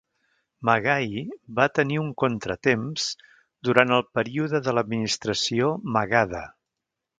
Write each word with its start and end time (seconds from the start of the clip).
Magahi 0.69 1.21
va 1.59 1.67
tenir 1.79 1.99
un 2.03 2.07
contratemps 2.23 3.05
durant 3.69 3.95
el 4.01 4.05
període 4.19 4.65
de 4.69 4.75
l'administració 4.79 5.71
Magadha. 5.99 6.45